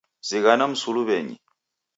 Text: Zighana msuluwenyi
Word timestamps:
Zighana 0.27 0.67
msuluwenyi 0.67 1.39